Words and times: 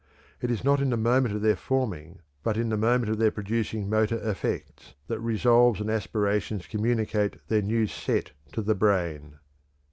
It 0.41 0.49
is 0.49 0.63
not 0.63 0.81
in 0.81 0.89
the 0.89 0.97
moment 0.97 1.35
of 1.35 1.43
their 1.43 1.55
forming, 1.55 2.21
but 2.41 2.57
in 2.57 2.69
the 2.69 2.75
moment 2.75 3.11
of 3.11 3.19
their 3.19 3.29
producing 3.29 3.87
motor 3.87 4.17
effects, 4.27 4.95
that 5.05 5.19
resolves 5.19 5.79
and 5.79 5.91
aspirations 5.91 6.65
communicate 6.65 7.37
their 7.49 7.61
new 7.61 7.85
'set' 7.85 8.31
to 8.53 8.63
the 8.63 8.73
brain." 8.73 9.35